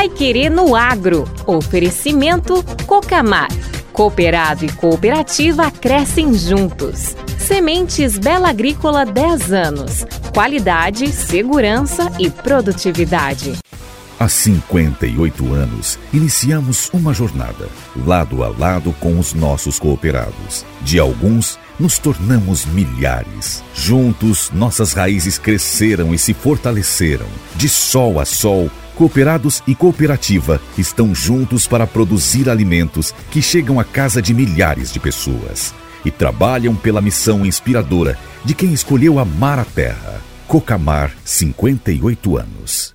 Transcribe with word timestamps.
Pai 0.00 0.08
Querer 0.08 0.48
no 0.48 0.74
Agro. 0.74 1.28
Oferecimento 1.46 2.64
Cocamar. 2.86 3.50
Cooperado 3.92 4.64
e 4.64 4.72
cooperativa 4.72 5.70
crescem 5.70 6.32
juntos. 6.32 7.14
Sementes 7.36 8.16
Bela 8.16 8.48
Agrícola 8.48 9.04
10 9.04 9.52
anos. 9.52 10.06
Qualidade, 10.32 11.12
segurança 11.12 12.10
e 12.18 12.30
produtividade. 12.30 13.58
Há 14.18 14.26
58 14.26 15.52
anos, 15.52 15.98
iniciamos 16.14 16.88
uma 16.94 17.12
jornada, 17.12 17.68
lado 18.06 18.42
a 18.42 18.48
lado 18.48 18.94
com 19.00 19.18
os 19.18 19.34
nossos 19.34 19.78
cooperados. 19.78 20.64
De 20.80 20.98
alguns, 20.98 21.58
nos 21.78 21.98
tornamos 21.98 22.64
milhares. 22.64 23.62
Juntos, 23.74 24.50
nossas 24.50 24.94
raízes 24.94 25.38
cresceram 25.38 26.14
e 26.14 26.18
se 26.18 26.32
fortaleceram. 26.32 27.26
De 27.54 27.68
sol 27.68 28.18
a 28.18 28.24
sol, 28.24 28.70
cooperados 29.00 29.62
e 29.66 29.74
cooperativa 29.74 30.60
estão 30.76 31.14
juntos 31.14 31.66
para 31.66 31.86
produzir 31.86 32.50
alimentos 32.50 33.14
que 33.30 33.40
chegam 33.40 33.80
à 33.80 33.84
casa 33.84 34.20
de 34.20 34.34
milhares 34.34 34.92
de 34.92 35.00
pessoas 35.00 35.74
e 36.04 36.10
trabalham 36.10 36.76
pela 36.76 37.00
missão 37.00 37.46
inspiradora 37.46 38.18
de 38.44 38.52
quem 38.52 38.74
escolheu 38.74 39.18
amar 39.18 39.58
a 39.58 39.64
terra. 39.64 40.20
Cocamar, 40.46 41.12
58 41.24 42.36
anos. 42.36 42.94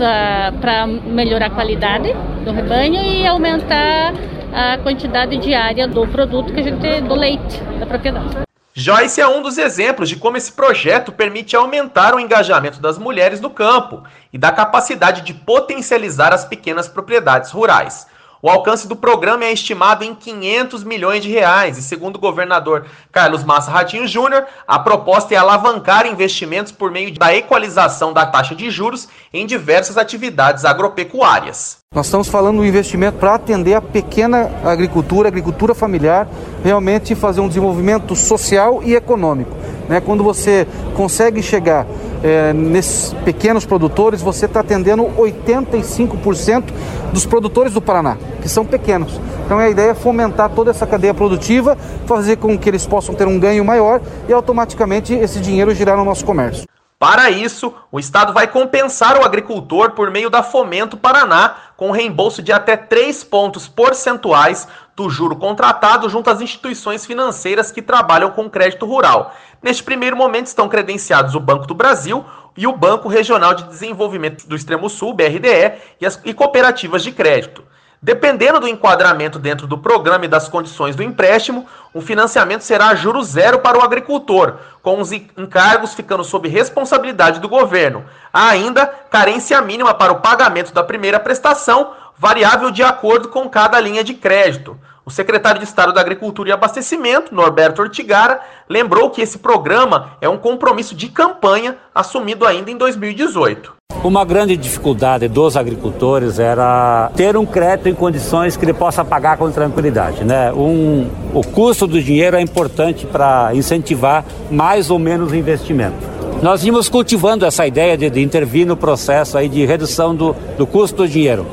para 0.60 0.88
melhorar 0.88 1.47
a 1.47 1.50
qualidade 1.50 2.12
do 2.44 2.50
rebanho 2.50 3.00
e 3.00 3.25
aumentar 3.25 4.12
a 4.53 4.78
quantidade 4.78 5.37
diária 5.38 5.87
do 5.87 6.06
produto 6.06 6.53
que 6.53 6.61
a 6.61 6.62
gente 6.62 7.00
do 7.03 7.15
leite 7.15 7.62
da 7.78 7.87
propriedade. 7.87 8.50
Joyce 8.72 9.21
é 9.21 9.27
um 9.27 9.43
dos 9.43 9.59
exemplos 9.59 10.09
de 10.09 10.16
como 10.16 10.37
esse 10.37 10.53
projeto 10.53 11.11
permite 11.11 11.56
aumentar 11.56 12.15
o 12.15 12.21
engajamento 12.21 12.81
das 12.81 12.99
mulheres 12.99 13.41
no 13.41 13.50
campo 13.50 14.03
e 14.33 14.38
da 14.38 14.53
capacidade 14.53 15.22
de 15.22 15.34
potencializar 15.34 16.33
as 16.33 16.44
pequenas 16.44 16.88
propriedades 16.88 17.50
rurais. 17.50 18.06
O 18.43 18.49
alcance 18.49 18.89
do 18.89 18.97
programa 18.97 19.45
é 19.45 19.53
estimado 19.53 20.03
em 20.03 20.15
500 20.15 20.83
milhões 20.83 21.23
de 21.23 21.28
reais 21.28 21.77
e, 21.77 21.83
segundo 21.83 22.17
o 22.17 22.19
governador 22.19 22.87
Carlos 23.12 23.45
Massa 23.45 23.71
Ratinho 23.71 24.09
Júnior, 24.09 24.47
a 24.67 24.78
proposta 24.78 25.34
é 25.34 25.37
alavancar 25.37 26.06
investimentos 26.06 26.73
por 26.73 26.91
meio 26.91 27.12
da 27.12 27.34
equalização 27.34 28.15
da 28.15 28.25
taxa 28.25 28.55
de 28.55 28.71
juros 28.71 29.09
em 29.31 29.45
diversas 29.45 29.99
atividades 29.99 30.65
agropecuárias. 30.65 31.81
Nós 31.95 32.06
estamos 32.06 32.29
falando 32.29 32.59
do 32.59 32.65
investimento 32.65 33.19
para 33.19 33.34
atender 33.34 33.75
a 33.75 33.83
pequena 33.83 34.50
agricultura, 34.65 35.29
agricultura 35.29 35.75
familiar, 35.75 36.27
realmente 36.65 37.15
fazer 37.15 37.43
um 37.43 37.49
desenvolvimento 37.49 38.17
social 38.17 38.81
e 38.83 38.95
econômico. 38.95 39.55
Né? 39.87 40.00
Quando 40.00 40.25
você 40.25 40.67
consegue 40.97 41.43
chegar 41.43 41.84
é, 42.22 42.53
nesses 42.53 43.12
pequenos 43.25 43.64
produtores, 43.64 44.20
você 44.20 44.47
está 44.47 44.60
atendendo 44.60 45.04
85% 45.04 46.72
dos 47.12 47.26
produtores 47.26 47.72
do 47.75 47.81
Paraná, 47.81 48.16
que 48.41 48.48
são 48.48 48.64
pequenos. 48.64 49.20
Então 49.44 49.58
a 49.58 49.69
ideia 49.69 49.91
é 49.91 49.94
fomentar 49.94 50.50
toda 50.50 50.70
essa 50.70 50.86
cadeia 50.86 51.12
produtiva, 51.14 51.76
fazer 52.06 52.36
com 52.36 52.58
que 52.58 52.69
eles 52.69 52.86
possam 52.86 53.14
ter 53.14 53.26
um 53.26 53.38
ganho 53.38 53.64
maior 53.64 54.00
e 54.28 54.32
automaticamente 54.32 55.14
esse 55.14 55.41
dinheiro 55.41 55.75
girar 55.75 55.97
no 55.97 56.04
nosso 56.04 56.25
comércio. 56.25 56.66
Para 57.00 57.31
isso, 57.31 57.72
o 57.91 57.98
Estado 57.98 58.34
vai 58.34 58.47
compensar 58.47 59.19
o 59.19 59.25
agricultor 59.25 59.92
por 59.92 60.10
meio 60.10 60.28
da 60.28 60.42
Fomento 60.42 60.98
Paraná, 60.98 61.56
com 61.75 61.91
reembolso 61.91 62.42
de 62.42 62.52
até 62.52 62.76
3 62.76 63.25
pontos 63.25 63.66
percentuais 63.66 64.69
do 65.00 65.09
juro 65.09 65.34
contratado 65.34 66.11
junto 66.11 66.28
às 66.28 66.43
instituições 66.43 67.06
financeiras 67.06 67.72
que 67.72 67.81
trabalham 67.81 68.31
com 68.31 68.50
crédito 68.50 68.84
rural. 68.84 69.34
Neste 69.62 69.83
primeiro 69.83 70.15
momento 70.15 70.47
estão 70.47 70.69
credenciados 70.69 71.34
o 71.34 71.41
Banco 71.41 71.66
do 71.66 71.75
Brasil 71.75 72.22
e 72.55 72.66
o 72.66 72.77
Banco 72.77 73.09
Regional 73.09 73.55
de 73.55 73.65
Desenvolvimento 73.65 74.47
do 74.47 74.55
Extremo 74.55 74.91
Sul, 74.91 75.15
BRDE, 75.15 75.72
e 75.99 76.05
as 76.05 76.21
e 76.22 76.34
cooperativas 76.34 77.03
de 77.03 77.12
crédito. 77.12 77.65
Dependendo 78.03 78.61
do 78.61 78.69
enquadramento 78.69 79.38
dentro 79.38 79.66
do 79.66 79.77
programa 79.77 80.25
e 80.25 80.28
das 80.28 80.49
condições 80.49 80.97
do 80.97 81.03
empréstimo, 81.03 81.67
o 81.93 82.00
financiamento 82.00 82.62
será 82.62 82.88
a 82.88 82.94
juro 82.94 83.22
zero 83.22 83.59
para 83.59 83.78
o 83.78 83.82
agricultor, 83.82 84.56
com 84.82 85.00
os 85.00 85.12
encargos 85.12 85.94
ficando 85.94 86.25
sob 86.25 86.49
responsabilidade 86.49 87.41
do 87.41 87.49
governo. 87.49 88.05
Há 88.32 88.49
ainda 88.49 88.87
carência 88.87 89.61
mínima 89.61 89.93
para 89.93 90.12
o 90.12 90.21
pagamento 90.21 90.72
da 90.72 90.82
primeira 90.82 91.21
prestação, 91.21 91.93
variável 92.20 92.70
de 92.70 92.82
acordo 92.82 93.28
com 93.28 93.48
cada 93.48 93.81
linha 93.81 94.04
de 94.04 94.12
crédito. 94.12 94.76
O 95.06 95.10
secretário 95.10 95.58
de 95.58 95.64
Estado 95.64 95.91
da 95.91 96.03
Agricultura 96.03 96.50
e 96.50 96.53
Abastecimento, 96.53 97.34
Norberto 97.34 97.81
Ortigara, 97.81 98.41
lembrou 98.69 99.08
que 99.08 99.22
esse 99.22 99.38
programa 99.38 100.10
é 100.20 100.28
um 100.28 100.36
compromisso 100.36 100.94
de 100.94 101.08
campanha 101.08 101.78
assumido 101.94 102.47
ainda 102.47 102.70
em 102.70 102.76
2018. 102.76 103.72
Uma 104.04 104.25
grande 104.25 104.54
dificuldade 104.54 105.28
dos 105.28 105.56
agricultores 105.56 106.38
era 106.38 107.10
ter 107.16 107.38
um 107.38 107.47
crédito 107.47 107.88
em 107.88 107.94
condições 107.94 108.54
que 108.54 108.64
ele 108.66 108.75
possa 108.75 109.02
pagar 109.02 109.38
com 109.38 109.50
tranquilidade. 109.50 110.22
Né? 110.22 110.52
Um, 110.52 111.08
o 111.32 111.43
custo 111.43 111.87
do 111.87 112.00
dinheiro 112.02 112.37
é 112.37 112.40
importante 112.40 113.06
para 113.06 113.55
incentivar 113.55 114.25
mais 114.50 114.90
ou 114.90 114.99
menos 114.99 115.32
investimento. 115.32 115.96
Nós 116.43 116.62
vimos 116.62 116.88
cultivando 116.88 117.46
essa 117.46 117.66
ideia 117.66 117.96
de, 117.96 118.08
de 118.08 118.23
intervir 118.23 118.66
no 118.66 118.76
processo 118.76 119.38
aí 119.38 119.49
de 119.49 119.64
redução 119.64 120.14
do, 120.14 120.34
do 120.56 120.66
custo 120.66 120.99
do 120.99 121.08
dinheiro. 121.08 121.46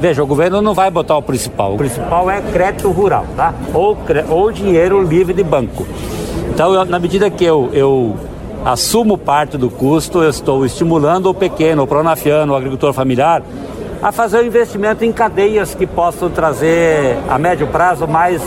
Veja, 0.00 0.22
o 0.22 0.26
governo 0.26 0.62
não 0.62 0.74
vai 0.74 0.90
botar 0.90 1.16
o 1.16 1.22
principal. 1.22 1.74
O 1.74 1.78
principal 1.78 2.30
é 2.30 2.40
crédito 2.40 2.90
rural, 2.90 3.26
tá? 3.36 3.52
Ou, 3.74 3.96
ou 4.28 4.52
dinheiro 4.52 5.02
livre 5.02 5.34
de 5.34 5.42
banco. 5.42 5.86
Então, 6.50 6.72
eu, 6.72 6.84
na 6.84 6.98
medida 6.98 7.28
que 7.30 7.44
eu, 7.44 7.68
eu 7.72 8.16
assumo 8.64 9.18
parte 9.18 9.56
do 9.56 9.68
custo, 9.68 10.22
eu 10.22 10.30
estou 10.30 10.64
estimulando 10.64 11.26
o 11.26 11.34
pequeno, 11.34 11.82
o 11.82 11.86
pronafiano, 11.86 12.52
o 12.52 12.56
agricultor 12.56 12.92
familiar, 12.92 13.42
a 14.00 14.12
fazer 14.12 14.38
o 14.38 14.42
um 14.42 14.46
investimento 14.46 15.04
em 15.04 15.12
cadeias 15.12 15.74
que 15.74 15.86
possam 15.86 16.30
trazer 16.30 17.18
a 17.28 17.38
médio 17.38 17.66
prazo 17.66 18.06
mais, 18.06 18.40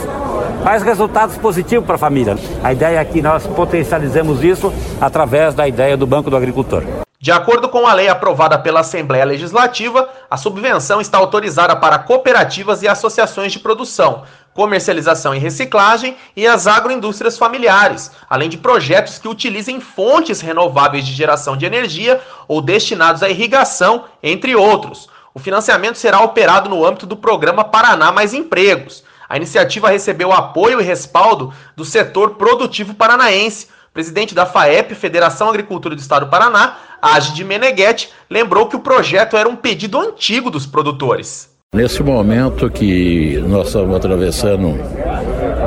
mais 0.64 0.82
resultados 0.82 1.36
positivos 1.36 1.84
para 1.84 1.96
a 1.96 1.98
família. 1.98 2.36
A 2.64 2.72
ideia 2.72 2.98
é 2.98 3.04
que 3.04 3.20
nós 3.20 3.46
potencializemos 3.46 4.42
isso 4.42 4.72
através 5.00 5.54
da 5.54 5.68
ideia 5.68 5.96
do 5.96 6.06
Banco 6.06 6.30
do 6.30 6.36
Agricultor. 6.36 6.82
De 7.22 7.30
acordo 7.30 7.68
com 7.68 7.86
a 7.86 7.94
lei 7.94 8.08
aprovada 8.08 8.58
pela 8.58 8.80
Assembleia 8.80 9.24
Legislativa, 9.24 10.08
a 10.28 10.36
subvenção 10.36 11.00
está 11.00 11.18
autorizada 11.18 11.76
para 11.76 11.96
cooperativas 11.96 12.82
e 12.82 12.88
associações 12.88 13.52
de 13.52 13.60
produção, 13.60 14.24
comercialização 14.52 15.32
e 15.32 15.38
reciclagem 15.38 16.16
e 16.34 16.48
as 16.48 16.66
agroindústrias 16.66 17.38
familiares, 17.38 18.10
além 18.28 18.48
de 18.48 18.58
projetos 18.58 19.20
que 19.20 19.28
utilizem 19.28 19.80
fontes 19.80 20.40
renováveis 20.40 21.06
de 21.06 21.12
geração 21.12 21.56
de 21.56 21.64
energia 21.64 22.20
ou 22.48 22.60
destinados 22.60 23.22
à 23.22 23.30
irrigação, 23.30 24.06
entre 24.20 24.56
outros. 24.56 25.08
O 25.32 25.38
financiamento 25.38 25.98
será 25.98 26.20
operado 26.22 26.68
no 26.68 26.84
âmbito 26.84 27.06
do 27.06 27.16
programa 27.16 27.62
Paraná 27.62 28.10
Mais 28.10 28.34
Empregos. 28.34 29.04
A 29.28 29.36
iniciativa 29.36 29.88
recebeu 29.88 30.32
apoio 30.32 30.80
e 30.80 30.84
respaldo 30.84 31.54
do 31.76 31.84
setor 31.84 32.30
produtivo 32.30 32.94
paranaense, 32.94 33.68
presidente 33.92 34.34
da 34.34 34.46
FAEP, 34.46 34.94
Federação 34.94 35.48
Agricultura 35.48 35.94
do 35.94 36.00
Estado 36.00 36.24
do 36.24 36.30
Paraná, 36.30 36.78
Agide 37.00 37.44
Meneghetti, 37.44 38.10
lembrou 38.30 38.66
que 38.66 38.76
o 38.76 38.80
projeto 38.80 39.36
era 39.36 39.48
um 39.48 39.56
pedido 39.56 39.98
antigo 39.98 40.50
dos 40.50 40.64
produtores. 40.64 41.50
Nesse 41.74 42.02
momento 42.02 42.70
que 42.70 43.42
nós 43.48 43.68
estamos 43.68 43.96
atravessando 43.96 44.78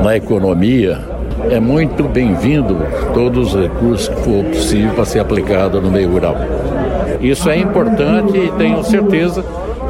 na 0.03 0.15
economia, 0.15 1.03
é 1.49 1.59
muito 1.59 2.03
bem-vindo 2.03 2.77
todos 3.13 3.53
os 3.53 3.61
recursos 3.61 4.07
que 4.07 4.21
for 4.21 4.43
possível 4.45 4.93
para 4.93 5.05
ser 5.05 5.19
aplicado 5.19 5.81
no 5.81 5.91
meio 5.91 6.11
rural. 6.11 6.35
Isso 7.21 7.49
é 7.49 7.57
importante 7.57 8.37
e 8.37 8.51
tenho 8.53 8.83
certeza 8.83 9.43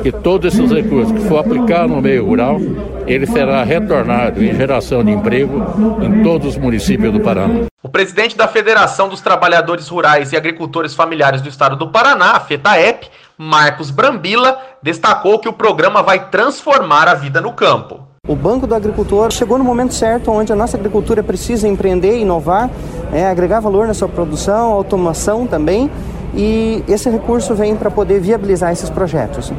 que 0.05 0.11
todos 0.11 0.53
esses 0.53 0.71
recursos 0.71 1.11
que 1.11 1.27
for 1.27 1.39
aplicado 1.39 1.87
no 1.87 1.99
meio 1.99 2.23
rural, 2.23 2.59
ele 3.07 3.25
será 3.25 3.63
retornado 3.63 4.43
em 4.43 4.53
geração 4.53 5.03
de 5.03 5.09
emprego 5.09 5.65
em 5.99 6.21
todos 6.21 6.49
os 6.49 6.57
municípios 6.57 7.11
do 7.11 7.21
Paraná. 7.21 7.61
O 7.81 7.89
presidente 7.89 8.37
da 8.37 8.47
Federação 8.47 9.09
dos 9.09 9.19
Trabalhadores 9.19 9.87
Rurais 9.87 10.31
e 10.31 10.37
Agricultores 10.37 10.93
Familiares 10.93 11.41
do 11.41 11.49
Estado 11.49 11.75
do 11.75 11.87
Paraná, 11.87 12.33
a 12.33 12.39
FETAEP, 12.39 13.09
Marcos 13.35 13.89
Brambila, 13.89 14.59
destacou 14.79 15.39
que 15.39 15.49
o 15.49 15.53
programa 15.53 16.03
vai 16.03 16.29
transformar 16.29 17.07
a 17.07 17.15
vida 17.15 17.41
no 17.41 17.53
campo. 17.53 18.01
O 18.27 18.35
Banco 18.35 18.67
do 18.67 18.75
Agricultor 18.75 19.31
chegou 19.31 19.57
no 19.57 19.63
momento 19.63 19.95
certo 19.95 20.29
onde 20.29 20.53
a 20.53 20.55
nossa 20.55 20.77
agricultura 20.77 21.23
precisa 21.23 21.67
empreender, 21.67 22.19
inovar, 22.19 22.69
é, 23.11 23.25
agregar 23.25 23.59
valor 23.59 23.87
na 23.87 23.95
sua 23.95 24.07
produção, 24.07 24.71
automação 24.71 25.47
também, 25.47 25.89
e 26.35 26.83
esse 26.87 27.09
recurso 27.09 27.55
vem 27.55 27.75
para 27.75 27.89
poder 27.89 28.19
viabilizar 28.19 28.71
esses 28.71 28.91
projetos. 28.91 29.51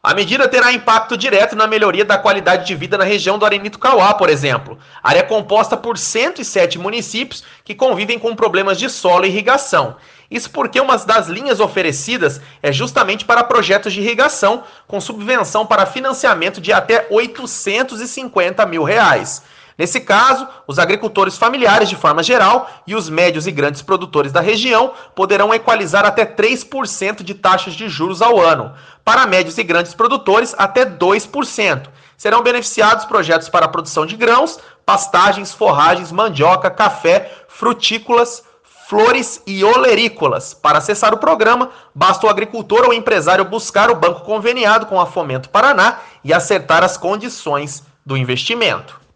A 0.00 0.14
medida 0.14 0.46
terá 0.46 0.72
impacto 0.72 1.16
direto 1.16 1.56
na 1.56 1.66
melhoria 1.66 2.04
da 2.04 2.16
qualidade 2.16 2.64
de 2.64 2.74
vida 2.76 2.96
na 2.96 3.02
região 3.02 3.36
do 3.36 3.44
Arenito 3.44 3.80
Cauá, 3.80 4.14
por 4.14 4.30
exemplo. 4.30 4.78
área 5.02 5.24
composta 5.24 5.76
por 5.76 5.98
107 5.98 6.78
municípios 6.78 7.42
que 7.64 7.74
convivem 7.74 8.16
com 8.16 8.36
problemas 8.36 8.78
de 8.78 8.88
solo 8.88 9.24
e 9.24 9.28
irrigação. 9.28 9.96
Isso 10.30 10.50
porque 10.50 10.80
uma 10.80 10.96
das 10.98 11.26
linhas 11.26 11.58
oferecidas 11.58 12.40
é 12.62 12.70
justamente 12.70 13.24
para 13.24 13.42
projetos 13.42 13.92
de 13.92 14.00
irrigação, 14.00 14.62
com 14.86 15.00
subvenção 15.00 15.66
para 15.66 15.84
financiamento 15.84 16.60
de 16.60 16.72
até 16.72 17.08
850 17.10 18.64
mil 18.66 18.84
reais. 18.84 19.42
Nesse 19.78 20.00
caso, 20.00 20.48
os 20.66 20.76
agricultores 20.76 21.38
familiares 21.38 21.88
de 21.88 21.94
forma 21.94 22.20
geral 22.20 22.68
e 22.84 22.96
os 22.96 23.08
médios 23.08 23.46
e 23.46 23.52
grandes 23.52 23.80
produtores 23.80 24.32
da 24.32 24.40
região 24.40 24.92
poderão 25.14 25.54
equalizar 25.54 26.04
até 26.04 26.26
3% 26.26 27.22
de 27.22 27.32
taxas 27.32 27.74
de 27.74 27.88
juros 27.88 28.20
ao 28.20 28.40
ano. 28.40 28.74
Para 29.04 29.24
médios 29.24 29.56
e 29.56 29.62
grandes 29.62 29.94
produtores, 29.94 30.52
até 30.58 30.84
2%. 30.84 31.86
Serão 32.16 32.42
beneficiados 32.42 33.04
projetos 33.04 33.48
para 33.48 33.66
a 33.66 33.68
produção 33.68 34.04
de 34.04 34.16
grãos, 34.16 34.58
pastagens, 34.84 35.54
forragens, 35.54 36.10
mandioca, 36.10 36.68
café, 36.68 37.30
frutícolas, 37.46 38.42
flores 38.88 39.40
e 39.46 39.62
olerícolas. 39.62 40.54
Para 40.54 40.78
acessar 40.78 41.14
o 41.14 41.18
programa, 41.18 41.70
basta 41.94 42.26
o 42.26 42.28
agricultor 42.28 42.84
ou 42.84 42.92
empresário 42.92 43.44
buscar 43.44 43.90
o 43.90 43.94
banco 43.94 44.22
conveniado 44.22 44.86
com 44.86 45.00
a 45.00 45.06
Fomento 45.06 45.50
Paraná 45.50 46.00
e 46.24 46.34
acertar 46.34 46.82
as 46.82 46.96
condições 46.96 47.84
do 48.04 48.16
investimento. 48.16 49.07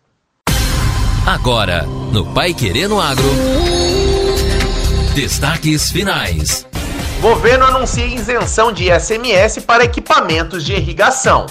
Agora, 1.25 1.85
no 2.11 2.27
Pai 2.27 2.53
Querendo 2.53 3.01
Agro. 3.01 3.23
Destaques 5.15 5.89
finais. 5.89 6.67
Governo 7.21 7.65
anuncia 7.65 8.05
isenção 8.05 8.73
de 8.73 8.91
ICMS 8.91 9.61
para 9.61 9.85
equipamentos 9.85 10.65
de 10.65 10.73
irrigação. 10.73 11.47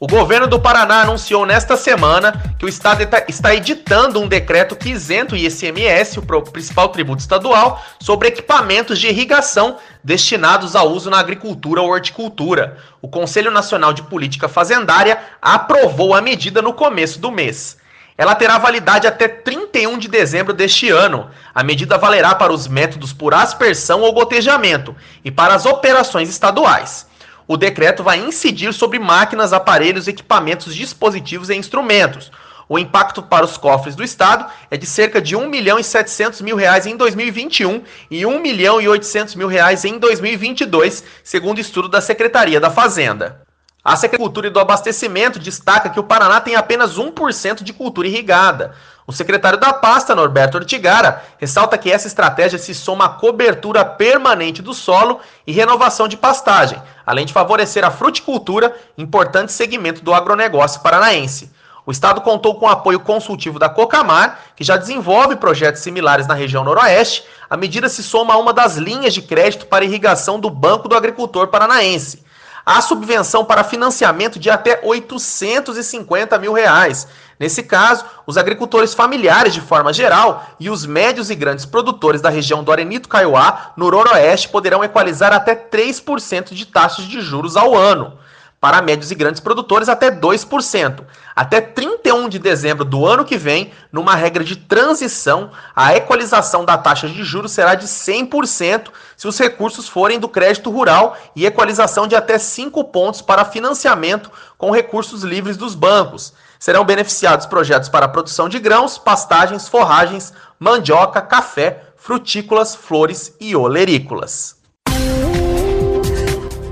O 0.00 0.06
governo 0.06 0.46
do 0.46 0.58
Paraná 0.58 1.02
anunciou 1.02 1.44
nesta 1.44 1.76
semana 1.76 2.54
que 2.58 2.64
o 2.64 2.68
estado 2.68 3.06
está 3.28 3.54
editando 3.54 4.18
um 4.18 4.26
decreto 4.26 4.74
que 4.74 4.88
isenta 4.88 5.34
o 5.34 5.38
ICMS, 5.38 6.18
o 6.18 6.22
principal 6.50 6.88
tributo 6.88 7.20
estadual, 7.20 7.84
sobre 8.00 8.28
equipamentos 8.28 8.98
de 8.98 9.08
irrigação 9.08 9.76
destinados 10.02 10.74
a 10.74 10.84
uso 10.84 11.10
na 11.10 11.18
agricultura 11.18 11.82
ou 11.82 11.90
horticultura. 11.90 12.78
O 13.02 13.08
Conselho 13.08 13.50
Nacional 13.50 13.92
de 13.92 14.02
Política 14.04 14.48
Fazendária 14.48 15.18
aprovou 15.40 16.14
a 16.14 16.22
medida 16.22 16.62
no 16.62 16.72
começo 16.72 17.20
do 17.20 17.30
mês. 17.30 17.76
Ela 18.16 18.34
terá 18.34 18.58
validade 18.58 19.06
até 19.06 19.26
31 19.26 19.98
de 19.98 20.08
dezembro 20.08 20.52
deste 20.52 20.90
ano. 20.90 21.30
A 21.54 21.62
medida 21.62 21.96
valerá 21.96 22.34
para 22.34 22.52
os 22.52 22.68
métodos 22.68 23.12
por 23.12 23.34
aspersão 23.34 24.02
ou 24.02 24.12
gotejamento 24.12 24.94
e 25.24 25.30
para 25.30 25.54
as 25.54 25.64
operações 25.64 26.28
estaduais. 26.28 27.06
O 27.48 27.56
decreto 27.56 28.02
vai 28.02 28.18
incidir 28.18 28.72
sobre 28.72 28.98
máquinas, 28.98 29.52
aparelhos, 29.52 30.08
equipamentos, 30.08 30.74
dispositivos 30.74 31.50
e 31.50 31.54
instrumentos. 31.54 32.30
O 32.68 32.78
impacto 32.78 33.22
para 33.22 33.44
os 33.44 33.56
cofres 33.56 33.94
do 33.94 34.04
Estado 34.04 34.46
é 34.70 34.76
de 34.76 34.86
cerca 34.86 35.20
de 35.20 35.36
1 35.36 35.48
milhão 35.48 35.78
e 35.78 35.84
700 35.84 36.40
mil 36.40 36.56
reais 36.56 36.86
em 36.86 36.96
2021 36.96 37.82
e 38.10 38.24
1 38.24 38.40
milhão 38.40 38.80
e 38.80 38.88
800 38.88 39.34
mil 39.34 39.48
reais 39.48 39.84
em 39.84 39.98
2022, 39.98 41.04
segundo 41.22 41.60
estudo 41.60 41.88
da 41.88 42.00
Secretaria 42.00 42.60
da 42.60 42.70
Fazenda. 42.70 43.42
A 43.84 43.96
Secretaria 43.96 44.48
do 44.48 44.60
Abastecimento 44.60 45.40
destaca 45.40 45.90
que 45.90 45.98
o 45.98 46.04
Paraná 46.04 46.40
tem 46.40 46.54
apenas 46.54 46.96
1% 46.98 47.64
de 47.64 47.72
cultura 47.72 48.06
irrigada. 48.06 48.76
O 49.04 49.12
secretário 49.12 49.58
da 49.58 49.72
pasta, 49.72 50.14
Norberto 50.14 50.56
Ortigara, 50.56 51.20
ressalta 51.36 51.76
que 51.76 51.90
essa 51.90 52.06
estratégia 52.06 52.60
se 52.60 52.76
soma 52.76 53.06
à 53.06 53.08
cobertura 53.08 53.84
permanente 53.84 54.62
do 54.62 54.72
solo 54.72 55.18
e 55.44 55.50
renovação 55.50 56.06
de 56.06 56.16
pastagem, 56.16 56.80
além 57.04 57.26
de 57.26 57.32
favorecer 57.32 57.84
a 57.84 57.90
fruticultura, 57.90 58.72
importante 58.96 59.50
segmento 59.50 60.00
do 60.00 60.14
agronegócio 60.14 60.80
paranaense. 60.80 61.50
O 61.84 61.90
Estado 61.90 62.20
contou 62.20 62.54
com 62.54 62.66
o 62.66 62.70
apoio 62.70 63.00
consultivo 63.00 63.58
da 63.58 63.68
Cocamar, 63.68 64.38
que 64.54 64.62
já 64.62 64.76
desenvolve 64.76 65.34
projetos 65.34 65.82
similares 65.82 66.28
na 66.28 66.34
região 66.34 66.62
noroeste. 66.62 67.24
A 67.50 67.56
medida 67.56 67.88
se 67.88 68.04
soma 68.04 68.34
a 68.34 68.38
uma 68.38 68.52
das 68.52 68.76
linhas 68.76 69.12
de 69.12 69.22
crédito 69.22 69.66
para 69.66 69.84
irrigação 69.84 70.38
do 70.38 70.48
Banco 70.48 70.86
do 70.86 70.94
Agricultor 70.94 71.48
Paranaense 71.48 72.30
há 72.64 72.80
subvenção 72.80 73.44
para 73.44 73.64
financiamento 73.64 74.38
de 74.38 74.50
até 74.50 74.80
850 74.82 76.38
mil 76.38 76.52
reais. 76.52 77.08
Nesse 77.38 77.62
caso, 77.62 78.04
os 78.26 78.38
agricultores 78.38 78.94
familiares 78.94 79.52
de 79.52 79.60
forma 79.60 79.92
geral 79.92 80.46
e 80.60 80.70
os 80.70 80.86
médios 80.86 81.28
e 81.30 81.34
grandes 81.34 81.66
produtores 81.66 82.20
da 82.20 82.30
região 82.30 82.62
do 82.62 82.70
Arenito 82.70 83.08
Caiuá, 83.08 83.72
no 83.76 83.90
Noroeste, 83.90 84.48
poderão 84.48 84.84
equalizar 84.84 85.32
até 85.32 85.54
3% 85.54 86.54
de 86.54 86.66
taxas 86.66 87.04
de 87.04 87.20
juros 87.20 87.56
ao 87.56 87.76
ano 87.76 88.21
para 88.62 88.80
médios 88.80 89.10
e 89.10 89.16
grandes 89.16 89.40
produtores 89.40 89.88
até 89.88 90.08
2%. 90.08 91.02
Até 91.34 91.60
31 91.60 92.28
de 92.28 92.38
dezembro 92.38 92.84
do 92.84 93.04
ano 93.04 93.24
que 93.24 93.36
vem, 93.36 93.72
numa 93.90 94.14
regra 94.14 94.44
de 94.44 94.54
transição, 94.54 95.50
a 95.74 95.96
equalização 95.96 96.64
da 96.64 96.78
taxa 96.78 97.08
de 97.08 97.24
juros 97.24 97.50
será 97.50 97.74
de 97.74 97.88
100% 97.88 98.92
se 99.16 99.26
os 99.26 99.36
recursos 99.36 99.88
forem 99.88 100.20
do 100.20 100.28
crédito 100.28 100.70
rural 100.70 101.16
e 101.34 101.44
equalização 101.44 102.06
de 102.06 102.14
até 102.14 102.38
5 102.38 102.84
pontos 102.84 103.20
para 103.20 103.44
financiamento 103.44 104.30
com 104.56 104.70
recursos 104.70 105.24
livres 105.24 105.56
dos 105.56 105.74
bancos. 105.74 106.32
Serão 106.56 106.84
beneficiados 106.84 107.46
projetos 107.46 107.88
para 107.88 108.06
produção 108.06 108.48
de 108.48 108.60
grãos, 108.60 108.96
pastagens, 108.96 109.66
forragens, 109.68 110.32
mandioca, 110.56 111.20
café, 111.20 111.82
frutícolas, 111.96 112.76
flores 112.76 113.34
e 113.40 113.56
olerícolas. 113.56 114.61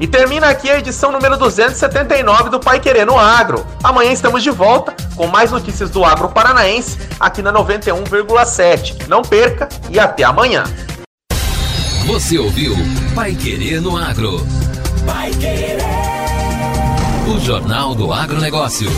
E 0.00 0.08
termina 0.08 0.48
aqui 0.48 0.68
a 0.70 0.78
edição 0.78 1.12
número 1.12 1.36
279 1.36 2.48
do 2.48 2.58
Pai 2.58 2.80
Querendo 2.80 3.14
Agro. 3.18 3.66
Amanhã 3.84 4.10
estamos 4.10 4.42
de 4.42 4.50
volta 4.50 4.96
com 5.14 5.26
mais 5.26 5.50
notícias 5.50 5.90
do 5.90 6.02
agro 6.02 6.30
paranaense 6.30 6.96
aqui 7.20 7.42
na 7.42 7.52
91,7. 7.52 9.06
Não 9.08 9.20
perca 9.20 9.68
e 9.90 10.00
até 10.00 10.24
amanhã. 10.24 10.64
Você 12.06 12.38
ouviu 12.38 12.74
Pai 13.14 13.34
Querendo 13.34 13.94
Agro. 13.94 14.40
Pai 15.04 15.30
Querer. 15.32 15.76
O 17.28 17.38
Jornal 17.38 17.94
do 17.94 18.10
Agronegócio. 18.10 18.90